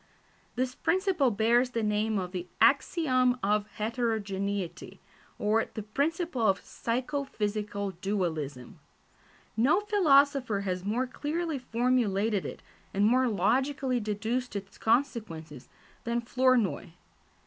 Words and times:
This 0.55 0.73
principle 0.73 1.29
bears 1.29 1.69
the 1.69 1.83
name 1.83 2.17
of 2.17 2.31
the 2.31 2.47
axiom 2.59 3.37
of 3.43 3.67
heterogeneity, 3.73 4.99
or 5.37 5.63
the 5.75 5.83
principle 5.83 6.41
of 6.47 6.59
psycho 6.61 7.23
physical 7.23 7.91
dualism. 7.91 8.79
No 9.55 9.81
philosopher 9.81 10.61
has 10.61 10.83
more 10.83 11.05
clearly 11.05 11.59
formulated 11.59 12.47
it, 12.47 12.63
and 12.95 13.05
more 13.05 13.27
logically 13.27 13.99
deduced 13.99 14.55
its 14.55 14.79
consequences, 14.79 15.69
than 16.03 16.21
Flournoy. 16.21 16.93